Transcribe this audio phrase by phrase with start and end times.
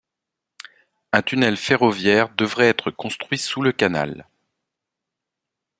[1.11, 4.25] Un tunnel ferroviaire devrait être construit sous le canal.